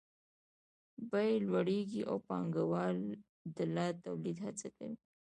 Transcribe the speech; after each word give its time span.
بیې 1.11 1.33
لوړېږي 1.47 2.01
او 2.09 2.17
پانګوال 2.27 2.97
د 3.55 3.57
لا 3.75 3.87
تولید 4.03 4.37
هڅه 4.45 4.67
کوي 4.77 4.95